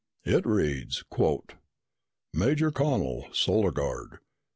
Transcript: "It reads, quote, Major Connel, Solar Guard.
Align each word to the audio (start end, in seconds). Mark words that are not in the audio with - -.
"It 0.23 0.47
reads, 0.47 1.03
quote, 1.03 1.53
Major 2.33 2.71
Connel, 2.71 3.27
Solar 3.33 3.69
Guard. 3.71 4.17